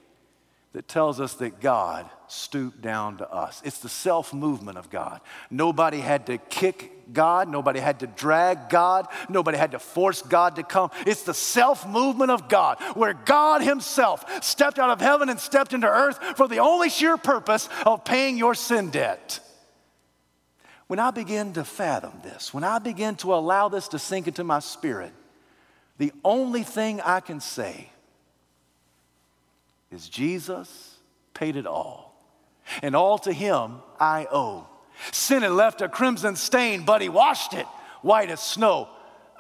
[0.73, 3.63] that tells us that God stooped down to us.
[3.65, 5.21] It's the self movement of God.
[5.51, 10.57] Nobody had to kick God, nobody had to drag God, nobody had to force God
[10.57, 10.91] to come.
[11.07, 15.73] It's the self movement of God, where God Himself stepped out of heaven and stepped
[15.73, 19.41] into earth for the only sheer purpose of paying your sin debt.
[20.87, 24.45] When I begin to fathom this, when I begin to allow this to sink into
[24.45, 25.13] my spirit,
[25.99, 27.91] the only thing I can say
[29.91, 30.97] is Jesus
[31.35, 32.15] paid it all.
[32.83, 34.67] And all to him I owe.
[35.13, 37.67] Sin had left a crimson stain, but he washed it
[38.03, 38.89] white as snow.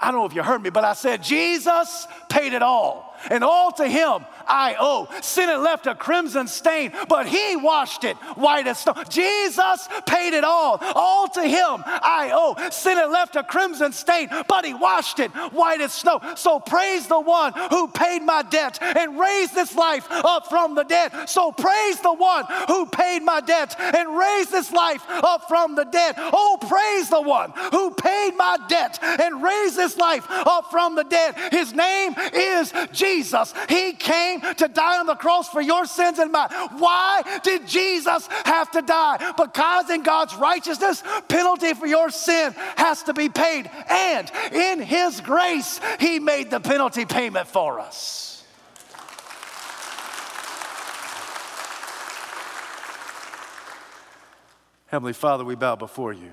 [0.00, 3.42] I don't know if you heard me, but I said, Jesus paid it all and
[3.42, 5.08] all to him I owe.
[5.20, 8.94] Sin had left a crimson stain, but he washed it white as snow.
[9.08, 10.78] Jesus paid it all.
[10.94, 12.70] All to him I owe.
[12.70, 16.20] Sin had left a crimson stain, but he washed it white as snow.
[16.36, 20.84] So praise the one who paid my debt and raised this life up from the
[20.84, 21.28] dead.
[21.28, 25.84] So praise the one who paid my debt and raised this life up from the
[25.84, 26.14] dead.
[26.18, 31.04] Oh, praise the one who paid my debt and raised this life up from the
[31.04, 31.34] dead.
[31.50, 33.54] His name is Jesus.
[33.68, 33.94] He He
[34.40, 36.48] came to die on the cross for your sins and mine.
[36.78, 39.32] Why did Jesus have to die?
[39.36, 43.70] Because in God's righteousness, penalty for your sin has to be paid.
[43.88, 48.44] And in His grace, He made the penalty payment for us.
[54.86, 56.32] Heavenly Father, we bow before you.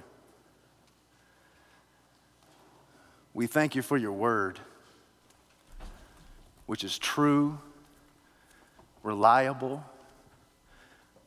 [3.34, 4.62] We thank you for your word
[6.66, 7.60] which is true,
[9.06, 9.84] reliable,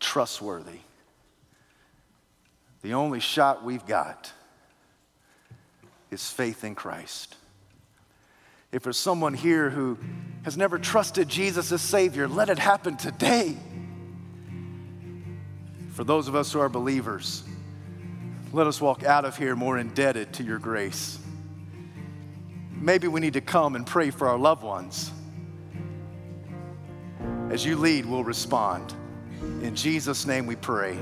[0.00, 0.80] trustworthy.
[2.82, 4.32] The only shot we've got
[6.10, 7.36] is faith in Christ.
[8.72, 9.96] If there's someone here who
[10.42, 13.56] has never trusted Jesus as Savior, let it happen today.
[15.92, 17.44] For those of us who are believers,
[18.52, 21.18] let us walk out of here more indebted to your grace.
[22.72, 25.12] Maybe we need to come and pray for our loved ones
[27.50, 28.94] as you lead, we'll respond.
[29.62, 30.96] In Jesus' name we pray.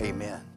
[0.00, 0.49] Amen.